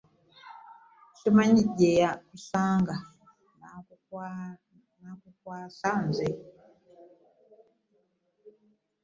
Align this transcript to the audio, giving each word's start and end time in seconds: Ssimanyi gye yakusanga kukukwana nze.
Ssimanyi 1.13 1.61
gye 1.77 1.89
yakusanga 2.03 2.95
kukukwana 3.85 5.91
nze. 6.05 6.27